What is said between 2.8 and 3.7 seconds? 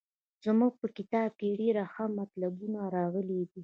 راغلي دي.